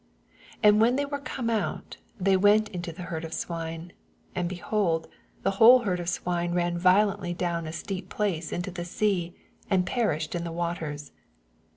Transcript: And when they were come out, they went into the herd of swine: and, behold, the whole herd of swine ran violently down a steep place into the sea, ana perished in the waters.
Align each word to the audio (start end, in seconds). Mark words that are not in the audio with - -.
And 0.63 0.81
when 0.81 0.95
they 0.95 1.05
were 1.05 1.19
come 1.19 1.47
out, 1.47 1.97
they 2.19 2.35
went 2.35 2.69
into 2.69 2.91
the 2.91 3.03
herd 3.03 3.23
of 3.23 3.35
swine: 3.35 3.93
and, 4.33 4.49
behold, 4.49 5.07
the 5.43 5.51
whole 5.61 5.81
herd 5.81 5.99
of 5.99 6.09
swine 6.09 6.55
ran 6.55 6.75
violently 6.79 7.35
down 7.35 7.67
a 7.67 7.71
steep 7.71 8.09
place 8.09 8.51
into 8.51 8.71
the 8.71 8.83
sea, 8.83 9.35
ana 9.69 9.83
perished 9.83 10.33
in 10.33 10.43
the 10.43 10.51
waters. 10.51 11.11